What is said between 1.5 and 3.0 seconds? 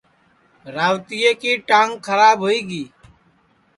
ٹانگ کھراب ہوئی گی